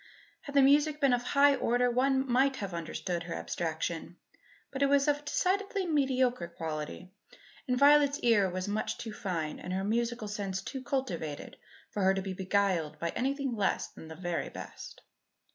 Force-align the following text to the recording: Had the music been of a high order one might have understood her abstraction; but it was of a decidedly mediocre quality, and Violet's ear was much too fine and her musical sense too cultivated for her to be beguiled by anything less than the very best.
Had 0.41 0.55
the 0.55 0.63
music 0.63 0.99
been 0.99 1.13
of 1.13 1.21
a 1.21 1.25
high 1.25 1.53
order 1.53 1.91
one 1.91 2.27
might 2.27 2.55
have 2.55 2.73
understood 2.73 3.21
her 3.21 3.35
abstraction; 3.35 4.17
but 4.71 4.81
it 4.81 4.87
was 4.89 5.07
of 5.07 5.19
a 5.19 5.21
decidedly 5.21 5.85
mediocre 5.85 6.47
quality, 6.47 7.11
and 7.67 7.77
Violet's 7.77 8.17
ear 8.21 8.49
was 8.49 8.67
much 8.67 8.97
too 8.97 9.13
fine 9.13 9.59
and 9.59 9.73
her 9.73 9.83
musical 9.83 10.27
sense 10.27 10.59
too 10.63 10.81
cultivated 10.81 11.55
for 11.91 12.01
her 12.01 12.15
to 12.15 12.21
be 12.23 12.33
beguiled 12.33 12.97
by 12.97 13.09
anything 13.09 13.55
less 13.55 13.89
than 13.89 14.07
the 14.07 14.15
very 14.15 14.49
best. 14.49 15.01